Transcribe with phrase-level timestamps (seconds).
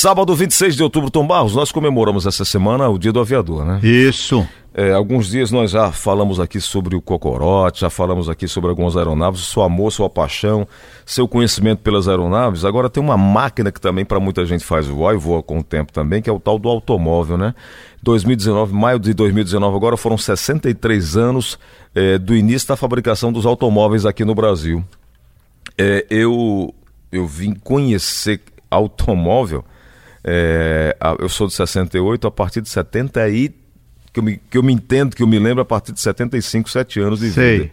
[0.00, 3.80] Sábado 26 de outubro, Tom Barros, nós comemoramos essa semana o Dia do Aviador, né?
[3.82, 4.46] Isso.
[4.72, 8.96] É, alguns dias nós já falamos aqui sobre o Cocorote, já falamos aqui sobre algumas
[8.96, 10.68] aeronaves, sua amor, sua paixão,
[11.04, 12.64] seu conhecimento pelas aeronaves.
[12.64, 15.64] Agora tem uma máquina que também para muita gente faz voar e voa com o
[15.64, 17.52] tempo também, que é o tal do automóvel, né?
[18.00, 21.58] 2019, maio de 2019, agora foram 63 anos
[21.92, 24.84] é, do início da fabricação dos automóveis aqui no Brasil.
[25.76, 26.72] É, eu,
[27.10, 28.40] eu vim conhecer
[28.70, 29.64] automóvel
[30.24, 33.54] é, eu sou de 68, a partir de 70 e.
[34.12, 36.70] Que eu, me, que eu me entendo, que eu me lembro, a partir de 75,
[36.70, 37.58] 7 anos de Sei.
[37.58, 37.70] vida.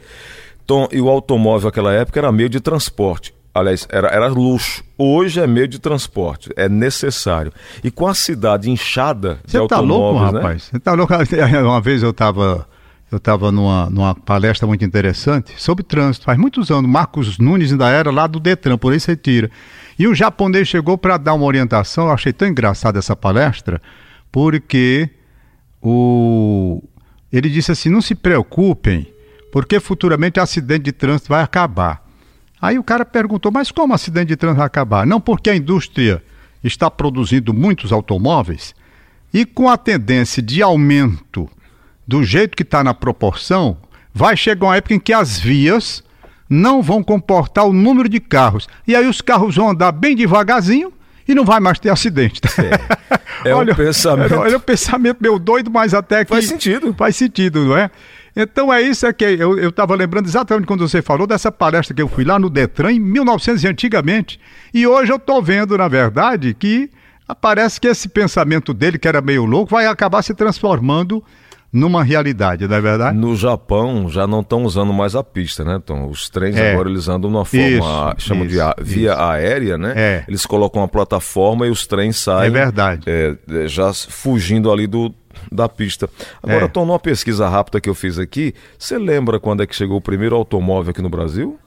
[0.63, 3.33] Então, e o automóvel naquela época era meio de transporte.
[3.53, 4.83] Aliás, era, era luxo.
[4.97, 7.53] Hoje é meio de transporte, é necessário.
[7.81, 10.41] E com a cidade inchada Você de tá automóveis, louco, né?
[10.41, 10.63] rapaz?
[10.63, 11.13] Você tá louco?
[11.63, 12.67] Uma vez eu estava
[13.11, 16.89] eu estava numa, numa palestra muito interessante sobre trânsito, faz muitos anos.
[16.89, 19.49] Marcos Nunes ainda era lá do Detran, por aí você tira.
[19.97, 23.81] E o japonês chegou para dar uma orientação, eu achei tão engraçada essa palestra,
[24.31, 25.09] porque
[25.81, 26.83] o...
[27.31, 29.07] ele disse assim: não se preocupem,
[29.51, 32.05] porque futuramente o acidente de trânsito vai acabar.
[32.61, 35.05] Aí o cara perguntou: mas como o acidente de trânsito vai acabar?
[35.05, 36.21] Não, porque a indústria
[36.63, 38.75] está produzindo muitos automóveis
[39.35, 41.49] e com a tendência de aumento
[42.07, 43.77] do jeito que está na proporção,
[44.13, 46.01] vai chegar uma época em que as vias
[46.49, 48.67] não vão comportar o número de carros.
[48.87, 50.91] E aí os carros vão andar bem devagarzinho
[51.27, 52.41] e não vai mais ter acidente.
[53.43, 54.35] É, é olha, um pensamento.
[54.35, 56.29] Olha, o pensamento meu doido, mas até que.
[56.29, 56.93] Faz sentido.
[56.93, 57.89] Faz sentido, não é?
[58.35, 62.01] Então é isso é que eu estava lembrando exatamente quando você falou dessa palestra que
[62.01, 64.39] eu fui lá no Detran em 1900 antigamente.
[64.73, 66.89] E hoje eu estou vendo, na verdade, que
[67.39, 71.23] parece que esse pensamento dele, que era meio louco, vai acabar se transformando
[71.75, 73.17] numa realidade, não é verdade?
[73.17, 76.07] No Japão já não estão usando mais a pista, né, Tom?
[76.09, 76.71] Os trens é.
[76.71, 79.21] agora eles andam numa forma, isso, chamam isso, de via isso.
[79.21, 79.93] aérea, né?
[79.93, 80.23] É.
[80.25, 82.47] Eles colocam uma plataforma e os trens saem.
[82.47, 83.03] É verdade.
[83.05, 85.13] É, é já fugindo ali do,
[85.51, 86.09] da pista.
[86.41, 86.67] Agora, é.
[86.69, 90.01] Tom, numa pesquisa rápida que eu fiz aqui, você lembra quando é que chegou o
[90.01, 91.59] primeiro automóvel aqui no Brasil?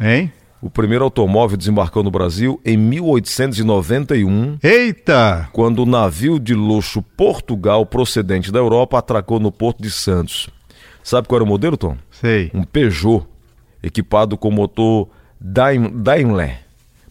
[0.00, 0.32] Hein?
[0.62, 4.58] O primeiro automóvel desembarcou no Brasil em 1891.
[4.62, 5.48] Eita!
[5.52, 10.48] Quando o navio de luxo Portugal, procedente da Europa, atracou no Porto de Santos.
[11.02, 11.98] Sabe qual era o modelo, Tom?
[12.10, 12.50] Sei.
[12.54, 13.26] Um Peugeot,
[13.82, 16.60] equipado com motor Daimler,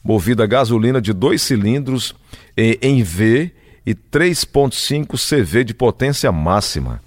[0.04, 2.16] movido a gasolina de dois cilindros
[2.58, 3.52] em V
[3.86, 7.02] e 3.5 CV de potência máxima.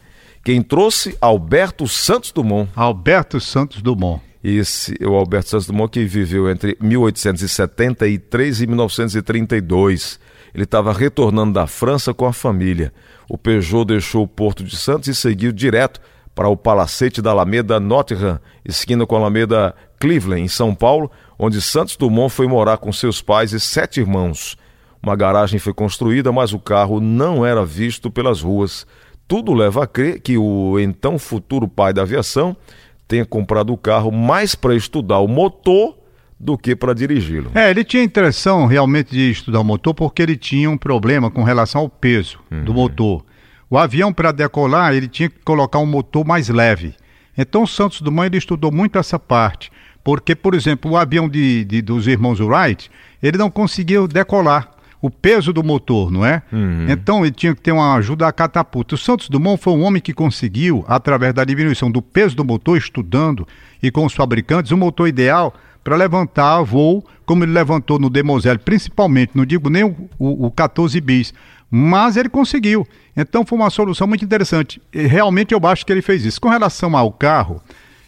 [0.44, 1.16] Quem trouxe?
[1.20, 2.70] Alberto Santos Dumont.
[2.76, 4.22] Alberto Santos Dumont.
[4.42, 10.20] Esse, o Alberto Santos Dumont, que viveu entre 1873 e 1932.
[10.54, 12.92] Ele estava retornando da França com a família.
[13.28, 16.00] O Peugeot deixou o Porto de Santos e seguiu direto
[16.34, 21.60] para o palacete da Alameda Nottingham, esquina com a Alameda Cleveland, em São Paulo, onde
[21.60, 24.56] Santos Dumont foi morar com seus pais e sete irmãos.
[25.02, 28.86] Uma garagem foi construída, mas o carro não era visto pelas ruas.
[29.26, 32.56] Tudo leva a crer que o então futuro pai da aviação
[33.06, 35.96] tenha comprado o carro mais para estudar o motor
[36.38, 37.50] do que para dirigi-lo.
[37.54, 41.42] É, ele tinha intenção realmente de estudar o motor porque ele tinha um problema com
[41.42, 42.64] relação ao peso uhum.
[42.64, 43.24] do motor.
[43.70, 46.94] O avião, para decolar, ele tinha que colocar um motor mais leve.
[47.36, 49.70] Então, o Santos Dumont ele estudou muito essa parte.
[50.04, 52.88] Porque, por exemplo, o avião de, de dos irmãos Wright,
[53.20, 54.70] ele não conseguiu decolar
[55.00, 56.42] o peso do motor, não é?
[56.52, 56.86] Uhum.
[56.88, 58.94] Então ele tinha que ter uma ajuda à catapulta.
[58.94, 62.76] O Santos Dumont foi um homem que conseguiu, através da diminuição do peso do motor,
[62.76, 63.46] estudando
[63.82, 65.54] e com os fabricantes, o motor ideal
[65.84, 70.50] para levantar voo, como ele levantou no Demoselle, principalmente, não digo nem o, o, o
[70.50, 71.32] 14 bis,
[71.70, 72.86] mas ele conseguiu.
[73.16, 74.82] Então foi uma solução muito interessante.
[74.92, 76.40] E realmente eu acho que ele fez isso.
[76.40, 77.62] Com relação ao carro,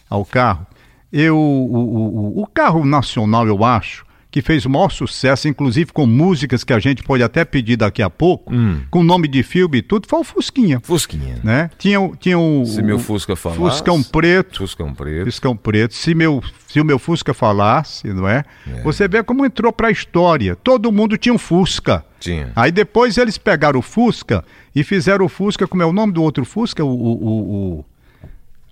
[0.09, 0.67] ao carro,
[1.11, 6.05] eu, o, o, o carro nacional, eu acho, que fez o maior sucesso, inclusive com
[6.05, 8.81] músicas que a gente pode até pedir daqui a pouco, hum.
[8.91, 10.79] com nome de filme e tudo, foi o Fusquinha.
[10.83, 11.39] Fusquinha.
[11.43, 11.69] Né?
[11.77, 12.63] Tinha, tinha o.
[12.65, 13.59] Se meu Fusca falasse.
[13.59, 14.59] Fuscão preto.
[14.59, 15.25] Fuscão preto.
[15.25, 15.95] Fuscão preto.
[15.95, 18.43] Se, meu, se o meu Fusca falasse, não é?
[18.67, 18.81] é.
[18.83, 20.55] Você vê como entrou para a história.
[20.55, 22.05] Todo mundo tinha um Fusca.
[22.19, 22.51] Tinha.
[22.55, 24.43] Aí depois eles pegaram o Fusca
[24.75, 26.83] e fizeram o Fusca, como é o nome do outro Fusca?
[26.83, 26.87] O.
[26.87, 27.85] o, o, o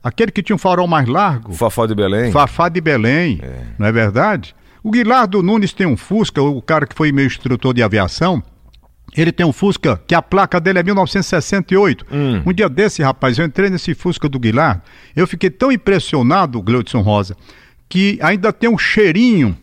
[0.04, 1.52] aquele que tinha um farol mais largo.
[1.54, 2.32] Fafá de Belém.
[2.32, 3.40] Fafá de Belém.
[3.42, 3.64] É.
[3.80, 4.56] Não é verdade?
[4.88, 8.42] O Guilardo Nunes tem um Fusca, o cara que foi meu instrutor de aviação.
[9.18, 12.06] Ele tem um Fusca que a placa dele é 1968.
[12.10, 12.42] Hum.
[12.46, 14.82] Um dia desse, rapaz, eu entrei nesse Fusca do Guilardo.
[15.14, 17.36] Eu fiquei tão impressionado, Gleudson Rosa,
[17.90, 19.58] que ainda tem um cheirinho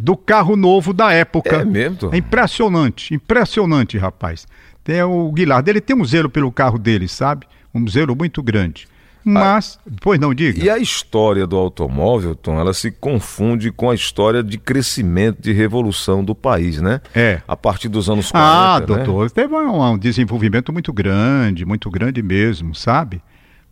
[0.00, 1.56] do carro novo da época.
[1.56, 2.08] É mesmo?
[2.10, 4.46] É impressionante, impressionante, rapaz.
[4.82, 7.46] Tem o Guilardo, ele tem um zelo pelo carro dele, sabe?
[7.74, 8.88] Um zelo muito grande.
[9.28, 9.90] Mas, a...
[10.00, 10.62] pois não diga.
[10.62, 15.52] E a história do automóvel, Tom, ela se confunde com a história de crescimento, de
[15.52, 17.00] revolução do país, né?
[17.12, 17.42] É.
[17.48, 18.48] A partir dos anos 40.
[18.48, 18.86] Ah, né?
[18.86, 23.20] doutor, teve um, um desenvolvimento muito grande, muito grande mesmo, sabe?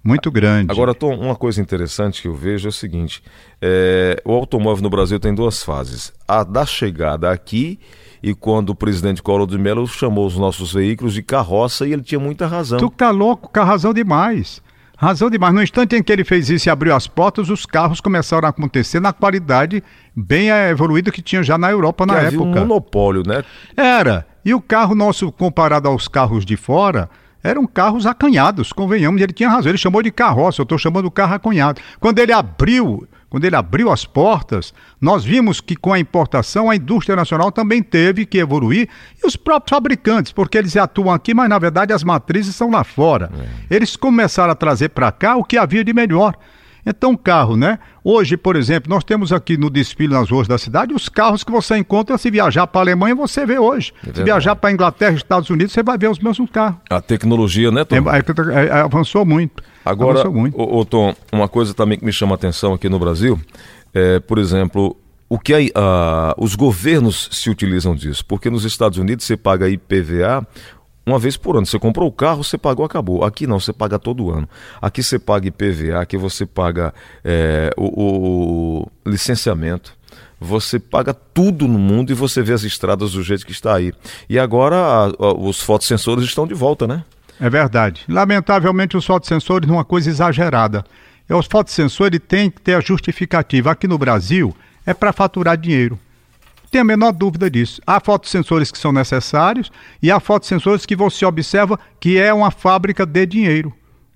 [0.03, 0.73] Muito grande.
[0.73, 3.23] Agora, Tom, uma coisa interessante que eu vejo é o seguinte:
[3.63, 6.13] é, o automóvel no Brasil tem duas fases.
[6.27, 7.79] A da chegada aqui
[8.21, 12.03] e quando o presidente Collor de Mello chamou os nossos veículos de carroça e ele
[12.03, 12.79] tinha muita razão.
[12.79, 14.61] Tu tá louco, com razão demais.
[14.97, 15.53] Razão demais.
[15.53, 18.51] No instante em que ele fez isso e abriu as portas, os carros começaram a
[18.51, 19.83] acontecer na qualidade
[20.15, 22.45] bem evoluída que tinha já na Europa que na havia época.
[22.45, 23.43] um monopólio, né?
[23.77, 24.27] Era.
[24.45, 27.09] E o carro nosso, comparado aos carros de fora,
[27.43, 31.11] eram carros acanhados, convenhamos, ele tinha razão, ele chamou de carroça, eu estou chamando o
[31.11, 31.81] carro acanhado.
[31.99, 36.77] Quando ele abriu, quando ele abriu as portas, nós vimos que com a importação a
[36.77, 38.89] indústria nacional também teve que evoluir
[39.21, 42.85] e os próprios fabricantes, porque eles atuam aqui, mas na verdade as matrizes são lá
[42.85, 43.33] fora.
[43.37, 43.75] É.
[43.75, 46.37] Eles começaram a trazer para cá o que havia de melhor.
[46.87, 47.79] Então, carro, né?
[48.03, 51.51] Hoje, por exemplo, nós temos aqui no desfile nas ruas da cidade os carros que
[51.51, 53.93] você encontra se viajar para a Alemanha, você vê hoje.
[54.07, 56.79] É se viajar para a Inglaterra, Estados Unidos, você vai ver os mesmos carros.
[56.91, 57.97] A tecnologia, né, Tom?
[57.97, 59.63] É, é, é, avançou muito.
[59.85, 60.61] Agora, avançou muito.
[60.61, 63.41] Ô, ô, Tom, uma coisa também que me chama a atenção aqui no Brasil
[63.95, 64.97] é, por exemplo,
[65.29, 68.27] o que a, os governos se utilizam disso?
[68.27, 70.47] Porque nos Estados Unidos você paga IPVA
[71.07, 71.67] uma vez por ano.
[71.67, 73.25] Você comprou o carro, você pagou, acabou.
[73.25, 74.49] Aqui não, você paga todo ano.
[74.81, 79.95] Aqui você paga IPVA, aqui você paga é, o, o, licenciamento.
[80.41, 83.93] Você paga tudo no mundo e você vê as estradas do jeito que está aí.
[84.29, 87.05] E agora a, a, os fotossensores estão de volta, né?
[87.41, 88.05] É verdade.
[88.09, 90.85] Lamentavelmente, os fotossensores é uma coisa exagerada.
[91.29, 93.71] E os fotossensores têm que ter a justificativa.
[93.71, 94.55] Aqui no Brasil,
[94.87, 95.99] é para faturar dinheiro
[96.75, 97.81] tem a menor dúvida disso.
[97.87, 99.71] Há fotossensores que são necessários
[100.03, 103.73] e há fotossensores que você observa que é uma fábrica de dinheiro.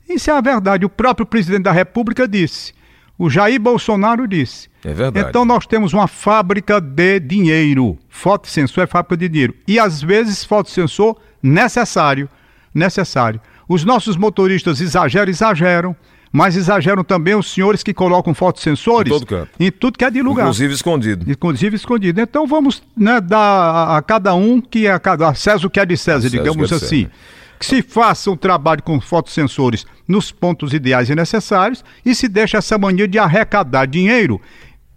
[0.08, 0.84] Isso é a verdade.
[0.84, 2.72] O próprio presidente da República disse.
[3.16, 4.68] O Jair Bolsonaro disse.
[4.84, 5.28] É verdade.
[5.28, 7.96] Então nós temos uma fábrica de dinheiro.
[8.08, 9.54] Fotossensor é fábrica de dinheiro.
[9.66, 12.28] E às vezes fotossensor necessário.
[12.74, 13.40] Necessário.
[13.68, 15.96] Os nossos motoristas exageram, exageram
[16.32, 20.22] mas exageram também os senhores que colocam fotossensores em, todo em tudo que é de
[20.22, 20.42] lugar.
[20.42, 21.30] Inclusive escondido.
[21.30, 22.20] Inclusive escondido.
[22.20, 25.70] Então vamos né, dar a, a, cada um que é a, cada, a César o
[25.70, 26.86] que é de César, César digamos é assim.
[26.86, 27.10] César.
[27.58, 32.58] Que se faça um trabalho com fotossensores nos pontos ideais e necessários e se deixa
[32.58, 34.40] essa mania de arrecadar dinheiro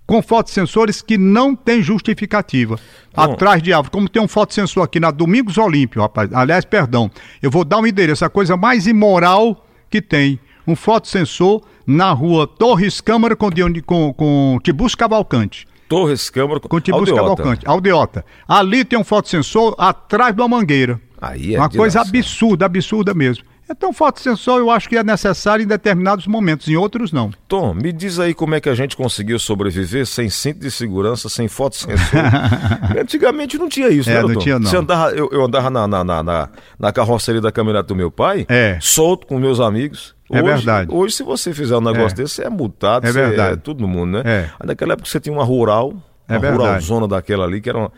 [0.06, 2.76] com fotossensores que não tem justificativa.
[3.16, 3.22] Bom.
[3.22, 6.32] Atrás de árvore, como tem um fotossensor aqui na Domingos Olímpio, rapaz.
[6.34, 7.10] Aliás, perdão,
[7.42, 10.38] eu vou dar um endereço, a coisa mais imoral que tem
[10.72, 13.50] um fotossensor na rua Torres Câmara com,
[13.86, 15.68] com, com Tibus Cavalcante.
[15.88, 17.22] Torres Câmara com Tibus Aldeota.
[17.22, 18.26] Cavalcante, Aldeota.
[18.48, 21.00] Ali tem um fotossensor atrás de uma mangueira.
[21.22, 23.44] Aí é Uma coisa absurda, absurda mesmo.
[23.70, 27.32] Então, fotossensor eu acho que é necessário em determinados momentos, em outros não.
[27.48, 31.30] Tom, me diz aí como é que a gente conseguiu sobreviver sem cinto de segurança,
[31.30, 32.20] sem fotossensor.
[33.00, 34.40] Antigamente não tinha isso, é, né, não Tom?
[34.40, 34.72] tinha não.
[34.80, 38.78] Andava, eu, eu andava na, na, na, na, carroceria da caminhonete do meu pai, é.
[38.82, 40.16] solto com meus amigos.
[40.30, 40.92] É hoje, verdade.
[40.94, 42.24] Hoje, se você fizer um negócio É.
[42.24, 43.54] desse, você é multado, É você verdade.
[43.54, 44.24] é tudo no mundo, né?
[44.26, 44.50] É.
[44.60, 45.94] Aí naquela época você tinha uma rural,
[46.28, 46.62] É uma verdade.
[46.64, 47.92] ruralzona daquela ali, que era uma,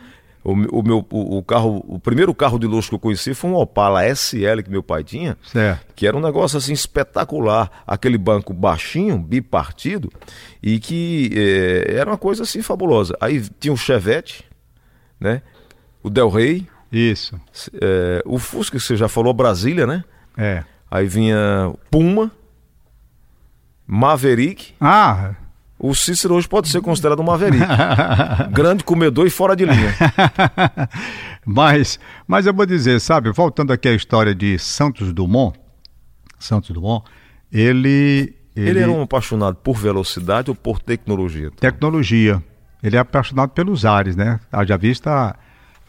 [0.44, 3.50] o, o meu o, o carro, o primeiro carro de luxo que eu conheci foi
[3.50, 5.94] um Opala SL que meu pai tinha, Certo.
[5.96, 10.12] que era um negócio assim espetacular, aquele banco baixinho, bipartido,
[10.62, 13.16] e que eh, era uma coisa assim fabulosa.
[13.20, 14.44] Aí tinha o Chevette,
[15.18, 15.40] né?
[16.02, 17.40] O Del Rey, Isso.
[17.80, 20.04] eh, o Fusca que você já falou, Brasília, né?
[20.36, 20.62] É.
[20.90, 22.30] Aí vinha Puma,
[23.86, 24.74] Maverick.
[24.80, 25.34] Ah,
[25.86, 27.62] O Cícero hoje pode ser considerado um Maverick.
[28.52, 29.94] Grande comedor e fora de linha.
[31.44, 35.58] mas, mas eu vou dizer, sabe, voltando aqui à história de Santos Dumont,
[36.38, 37.04] Santos Dumont,
[37.52, 38.34] ele.
[38.56, 41.50] Ele era um apaixonado por velocidade ou por tecnologia?
[41.50, 41.56] Tom?
[41.60, 42.42] Tecnologia.
[42.82, 44.40] Ele é apaixonado pelos ares, né?
[44.50, 45.36] Haja vista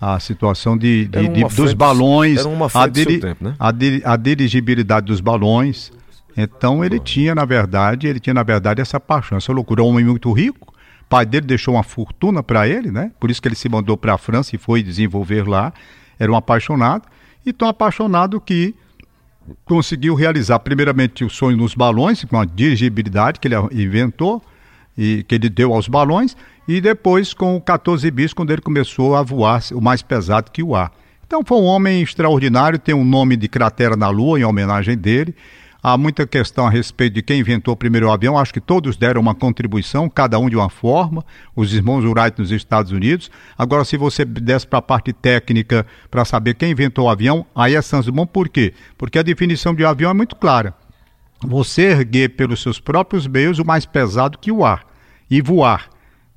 [0.01, 3.55] a, a situação de, de- de- dos balões, era uma a, seu tempo, né?
[3.57, 3.69] a,
[4.13, 5.91] a dirigibilidade dos balões.
[6.35, 9.83] Então ele tinha, na verdade, ele tinha, na verdade, essa paixão, essa loucura.
[9.83, 10.73] Um homem muito rico,
[11.07, 13.11] pai dele deixou uma fortuna para ele, né?
[13.19, 15.71] Por isso que ele se mandou para a França e foi desenvolver lá.
[16.19, 17.07] Era um apaixonado,
[17.45, 18.75] e tão apaixonado que
[19.63, 24.41] conseguiu realizar primeiramente o sonho nos balões, com a dirigibilidade que ele inventou
[24.97, 26.35] e que ele deu aos balões,
[26.67, 30.63] e depois com o 14 bis, quando ele começou a voar o mais pesado que
[30.63, 30.91] o ar.
[31.27, 35.35] Então foi um homem extraordinário, tem um nome de cratera na Lua em homenagem dele.
[35.87, 38.39] Há muita questão a respeito de quem inventou o primeiro avião.
[38.39, 41.23] Acho que todos deram uma contribuição, cada um de uma forma.
[41.55, 43.29] Os irmãos Wright nos Estados Unidos.
[43.55, 47.75] Agora, se você desce para a parte técnica para saber quem inventou o avião, aí
[47.75, 48.31] é Santos Dumont.
[48.31, 48.73] Por quê?
[48.97, 50.73] Porque a definição de avião é muito clara.
[51.39, 54.87] você erguer pelos seus próprios meios o mais pesado que o ar
[55.29, 55.91] e voar,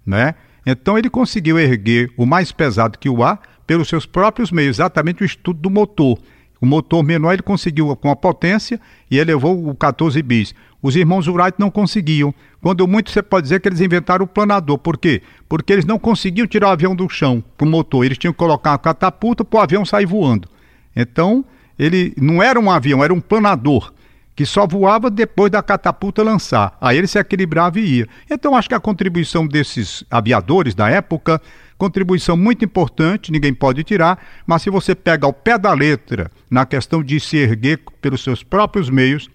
[0.04, 0.34] né?
[0.66, 5.22] Então ele conseguiu erguer o mais pesado que o ar pelos seus próprios meios, exatamente
[5.22, 6.18] o estudo do motor.
[6.60, 10.54] O motor menor ele conseguiu com a potência e elevou o 14 bis.
[10.82, 12.34] Os irmãos Wright não conseguiam.
[12.60, 14.78] Quando muito você pode dizer que eles inventaram o planador.
[14.78, 15.22] Por quê?
[15.48, 18.04] Porque eles não conseguiam tirar o avião do chão para o motor.
[18.04, 20.48] Eles tinham que colocar uma catapulta para o avião sair voando.
[20.94, 21.44] Então,
[21.78, 23.92] ele não era um avião, era um planador
[24.38, 26.76] que só voava depois da catapulta lançar.
[26.80, 28.08] Aí ele se equilibrava e ia.
[28.30, 31.42] Então acho que a contribuição desses aviadores da época,
[31.78, 36.66] contribuição muito importante, ninguém pode tirar, mas se você pega ao pé da letra na
[36.66, 39.30] questão de se erguer pelos seus próprios meios,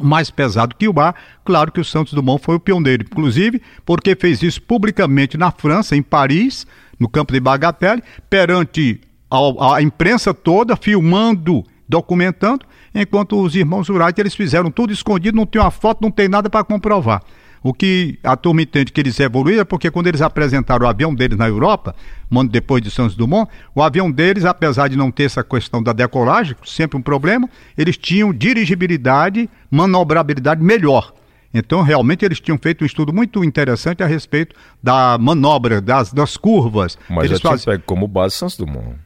[0.00, 4.14] mais pesado que o ar, claro que o Santos Dumont foi o pioneiro, inclusive porque
[4.14, 6.66] fez isso publicamente na França, em Paris,
[6.98, 14.18] no campo de Bagatelle, perante a, a imprensa toda, filmando, documentando, enquanto os irmãos Wright
[14.20, 17.22] eles fizeram tudo escondido, não tem uma foto, não tem nada para comprovar.
[17.62, 21.14] O que a turma entende que eles evoluíram é porque quando eles apresentaram o avião
[21.14, 21.94] deles na Europa,
[22.30, 25.82] um ano depois de Santos Dumont, o avião deles, apesar de não ter essa questão
[25.82, 31.14] da decolagem, sempre um problema, eles tinham dirigibilidade, manobrabilidade melhor.
[31.54, 36.36] Então, realmente, eles tinham feito um estudo muito interessante a respeito da manobra, das, das
[36.36, 36.98] curvas.
[37.08, 37.64] Mas eles já faz...
[37.64, 38.96] pego como base Santos Dumont.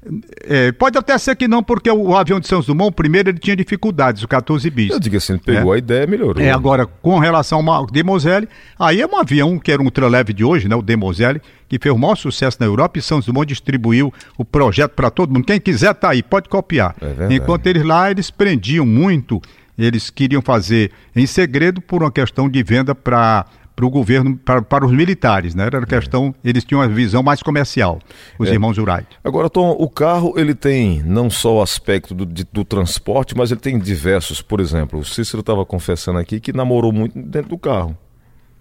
[0.45, 3.38] É, pode até ser que não, porque o, o, avião de Santos Dumont, primeiro, ele
[3.38, 4.91] tinha dificuldades, o 14 bis.
[4.91, 5.76] Eu digo assim, pegou é.
[5.76, 6.43] a ideia melhorou.
[6.43, 8.49] É, agora, com relação ao Demoselle,
[8.79, 11.93] aí é um avião que era um ultraleve de hoje, né, o Demoselle, que fez
[11.93, 15.45] o maior sucesso na Europa e Santos Dumont distribuiu o projeto para todo mundo.
[15.45, 16.95] Quem quiser tá aí, pode copiar.
[17.00, 19.41] É Enquanto eles lá, eles prendiam muito
[19.85, 24.62] eles queriam fazer em segredo por uma questão de venda para para o governo, para,
[24.62, 25.66] para os militares, né?
[25.66, 28.00] Era questão, eles tinham uma visão mais comercial,
[28.38, 28.52] os é.
[28.52, 29.06] irmãos Wright.
[29.23, 33.50] Agora, Tom, o carro ele tem não só o aspecto do, de, do transporte, mas
[33.50, 34.40] ele tem diversos.
[34.40, 37.97] Por exemplo, o Cícero estava confessando aqui que namorou muito dentro do carro.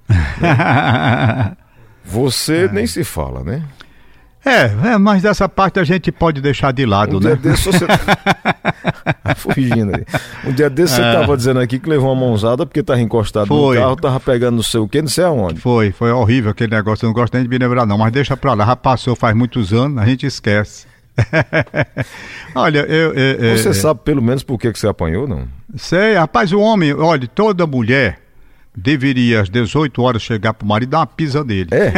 [0.42, 1.58] Né?
[2.08, 2.72] Você é.
[2.72, 3.64] nem se fala, né?
[4.46, 7.36] É, é, mas dessa parte a gente pode deixar de lado, um né?
[7.36, 7.86] Dia desse você...
[9.38, 10.06] Fugindo aí.
[10.46, 10.98] Um dia desse é.
[10.98, 13.76] você estava dizendo aqui que levou uma mãozada porque estava encostado foi.
[13.76, 15.60] no carro, estava pegando não sei o quê, não sei aonde.
[15.60, 18.38] Foi, foi horrível aquele negócio, eu não gosto nem de me lembrar não, mas deixa
[18.38, 20.86] pra lá, já passou faz muitos anos, a gente esquece.
[22.54, 25.48] olha, eu, eu, eu Você eu, sabe pelo menos por que, que você apanhou, não?
[25.76, 28.20] Sei, rapaz, o homem, olha, toda mulher
[28.76, 31.70] deveria às 18 horas chegar pro marido e dar uma pisa nele.
[31.72, 31.94] É.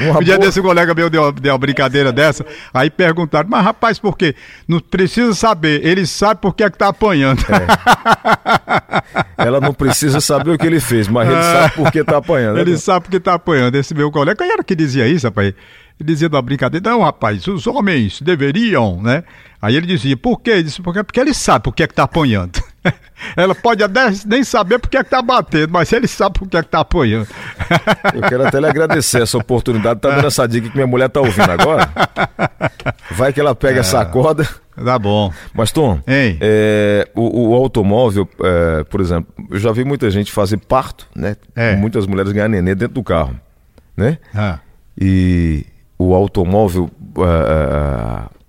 [0.10, 4.16] um dia desse colega meu deu, deu uma brincadeira dessa, aí perguntaram, mas rapaz, por
[4.16, 4.34] quê?
[4.66, 7.40] Não precisa saber, ele sabe por que é que tá apanhando.
[7.42, 7.66] É.
[9.46, 12.54] Ela não precisa saber o que ele fez, mas ele sabe por que tá apanhando.
[12.56, 12.60] Né?
[12.62, 13.74] Ele sabe por que tá apanhando.
[13.74, 15.48] Esse meu colega, quem era que dizia isso, rapaz?
[15.48, 19.22] Ele dizia da brincadeira, não, rapaz, os homens deveriam, né?
[19.60, 20.50] Aí ele dizia, por quê?
[20.50, 22.62] Ele disse, porque, porque ele sabe por que é que tá apanhando.
[23.36, 26.48] Ela pode até nem saber por que é que tá batendo, mas ele sabe por
[26.48, 27.26] que é que tá apoiando.
[28.14, 31.20] Eu quero até lhe agradecer essa oportunidade, tá dando essa dica que minha mulher tá
[31.20, 31.88] ouvindo agora.
[33.10, 34.46] Vai que ela pega é, essa corda.
[34.76, 35.32] Tá bom.
[35.52, 40.58] Mas, Tom, é, o, o, automóvel, é, por exemplo, eu já vi muita gente fazer
[40.58, 41.36] parto, né?
[41.54, 41.76] É.
[41.76, 43.38] Muitas mulheres ganhar nenê dentro do carro,
[43.96, 44.18] né?
[44.34, 44.58] Ah.
[45.00, 45.64] E
[45.98, 48.44] o automóvel a, é, é,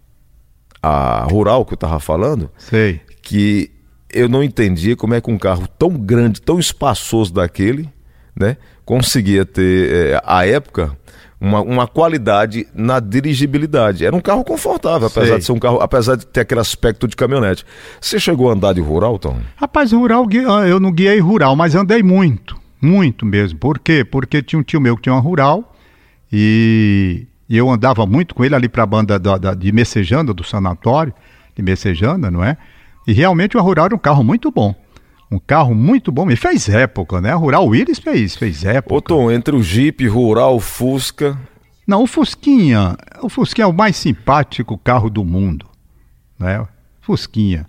[0.82, 3.02] a rural que eu tava falando, Sei.
[3.22, 3.75] que
[4.16, 7.90] eu não entendia como é que um carro tão grande, tão espaçoso daquele,
[8.36, 10.98] né, conseguia ter, é, à época,
[11.40, 14.06] uma, uma qualidade na dirigibilidade.
[14.06, 15.38] Era um carro confortável, apesar Sei.
[15.40, 17.66] de ser um carro, apesar de ter aquele aspecto de caminhonete.
[18.00, 19.38] Você chegou a andar de rural, Tom?
[19.58, 23.60] Rapaz, rural, ah, eu não guiei rural, mas andei muito, muito mesmo.
[23.60, 24.06] Por quê?
[24.06, 25.76] Porque tinha um tio meu que tinha uma rural
[26.32, 30.34] e, e eu andava muito com ele ali para a banda da, da, de Messejanda,
[30.34, 31.14] do sanatório,
[31.54, 32.58] de Messejanda, não é?
[33.08, 34.74] E realmente o Rural era um carro muito bom.
[35.32, 37.32] Um carro muito bom, e fez época, né?
[37.32, 38.96] A Rural Willis fez, fez época.
[38.96, 41.38] Ô Tom, entre o Jeep, Rural, Fusca...
[41.88, 45.68] Não, o Fusquinha, o Fusquinha é o mais simpático carro do mundo,
[46.40, 46.66] né?
[47.00, 47.68] Fusquinha.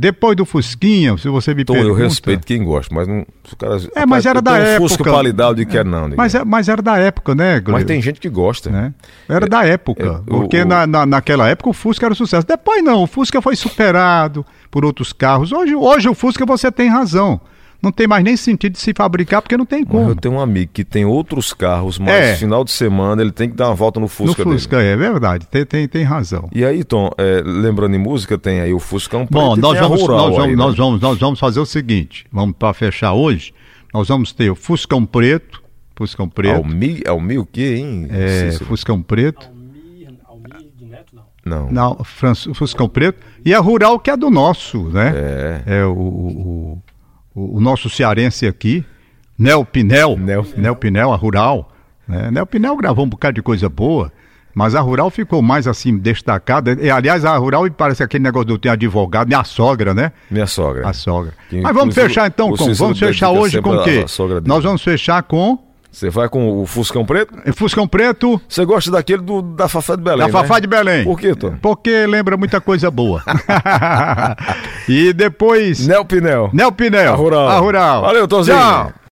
[0.00, 1.92] Depois do Fusquinha, se você me Tom, pergunta...
[1.92, 3.26] eu respeito quem gosta, mas não...
[3.58, 4.88] Cara, é, mas era da época...
[4.88, 6.08] Fusca palidade que quer não.
[6.16, 8.70] Mas, é, mas era da época, né, Mas tem gente que gosta.
[8.70, 8.94] Né?
[9.28, 12.16] Era é, da época, é, porque o, na, na, naquela época o Fusca era um
[12.16, 12.46] sucesso.
[12.46, 15.50] Depois não, o Fusca foi superado por outros carros.
[15.50, 17.40] Hoje, hoje o Fusca você tem razão
[17.80, 20.00] não tem mais nem sentido de se fabricar porque não tem como.
[20.00, 22.36] Mas eu tenho um amigo que tem outros carros, mas é.
[22.36, 24.44] final de semana ele tem que dar uma volta no Fusca.
[24.44, 24.88] No Fusca, dele.
[24.88, 26.48] é verdade, tem, tem, tem razão.
[26.52, 30.00] E aí, Tom, é, lembrando em música, tem aí o Fuscão Preto Bom, nós vamos,
[30.00, 30.76] rural nós, vamos, aí, nós, né?
[30.76, 33.54] vamos, nós vamos fazer o seguinte, vamos para fechar hoje,
[33.94, 35.62] nós vamos ter o Fuscão Preto,
[35.94, 36.56] Fuscão Preto.
[36.56, 38.08] Almi, Almi o quê, hein?
[38.10, 39.50] É, Fuscão Preto.
[41.44, 41.70] Não.
[41.70, 42.04] Não.
[42.54, 43.24] Fuscão Preto.
[43.44, 45.14] E a Rural, que é do nosso, né?
[45.66, 45.78] É.
[45.78, 46.82] É o, o,
[47.38, 48.84] o- o nosso cearense aqui,
[49.38, 50.16] Nel Pinel.
[50.16, 50.44] Nel.
[50.56, 51.72] Nel Pinel, a Rural.
[52.06, 52.30] Né?
[52.30, 54.10] Nel Pinel gravou um bocado de coisa boa,
[54.54, 56.76] mas a Rural ficou mais assim destacada.
[56.80, 60.10] E, aliás, a Rural parece aquele negócio do tem advogado, minha sogra, né?
[60.30, 60.88] Minha sogra.
[60.88, 61.32] A sogra.
[61.48, 62.72] Que Mas vamos fechar então o com.
[62.74, 64.04] Vamos fechar hoje com o quê?
[64.46, 65.58] Nós vamos fechar com
[65.90, 67.34] Você vai com o Fuscão Preto?
[67.54, 70.32] Fuscão Preto Você gosta daquele do, da Fafá de Belém, da né?
[70.32, 71.04] Fafá de Belém.
[71.04, 71.56] Por quê, Tom?
[71.62, 73.22] Porque lembra muita coisa boa.
[74.88, 75.86] e depois.
[75.86, 76.50] Nel Pinel.
[76.52, 77.12] Nel Pinel.
[77.12, 77.48] A Rural.
[77.48, 78.02] A Rural.
[78.02, 78.56] Valeu, Tonzinho.
[78.56, 78.92] Tchau.